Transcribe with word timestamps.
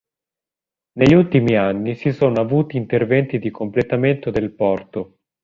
Negli 0.93 1.13
ultimi 1.13 1.55
anni 1.55 1.93
si 1.93 2.11
sono 2.11 2.39
avuti 2.41 2.75
interventi 2.75 3.37
di 3.37 3.51
completamento 3.51 4.31
del 4.31 4.49
porto. 4.51 5.19